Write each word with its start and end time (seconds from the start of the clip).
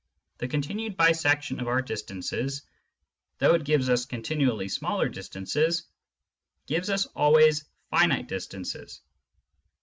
The 0.39 0.47
continued 0.47 0.97
bisection 0.97 1.59
of 1.61 1.67
our 1.67 1.79
distance, 1.79 2.31
though 3.37 3.53
it 3.53 3.63
gives 3.63 3.87
us 3.87 4.07
continually 4.07 4.67
smaller 4.67 5.07
distances, 5.07 5.83
gives 6.65 6.89
us 6.89 7.05
always 7.15 7.65
finite 7.91 8.27
distances. 8.27 9.01